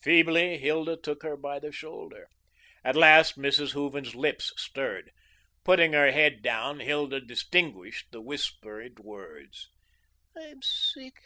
Feebly 0.00 0.56
Hilda 0.56 0.96
shook 1.04 1.22
her 1.22 1.36
by 1.36 1.58
the 1.58 1.70
shoulder. 1.70 2.30
At 2.82 2.96
last 2.96 3.36
Mrs. 3.36 3.72
Hooven's 3.72 4.14
lips 4.14 4.54
stirred. 4.56 5.10
Putting 5.66 5.92
her 5.92 6.12
head 6.12 6.40
down, 6.40 6.80
Hilda 6.80 7.20
distinguished 7.20 8.06
the 8.10 8.22
whispered 8.22 8.98
words: 8.98 9.68
"I'm 10.34 10.62
sick. 10.62 11.20